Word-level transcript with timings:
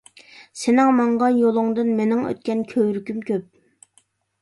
سېنىڭ 0.61 0.89
ماڭغان 1.01 1.37
يولۇڭدىن، 1.43 1.93
مېنىڭ 2.01 2.25
ئۆتكەن 2.33 2.67
كۆۋرۈكۈم 2.75 3.25
كۆپ. 3.33 3.49